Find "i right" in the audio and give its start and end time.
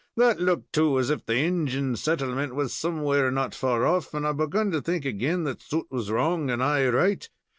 6.63-7.29